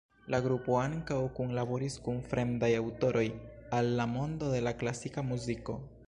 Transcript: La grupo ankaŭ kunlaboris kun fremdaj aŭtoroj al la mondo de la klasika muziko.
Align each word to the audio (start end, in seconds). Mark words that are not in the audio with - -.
La 0.33 0.37
grupo 0.43 0.75
ankaŭ 0.83 1.17
kunlaboris 1.39 1.97
kun 2.07 2.17
fremdaj 2.31 2.69
aŭtoroj 2.77 3.25
al 3.81 3.91
la 3.99 4.07
mondo 4.17 4.49
de 4.55 4.63
la 4.69 4.73
klasika 4.81 5.25
muziko. 5.33 5.77